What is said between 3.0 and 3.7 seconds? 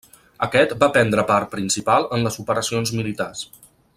militars.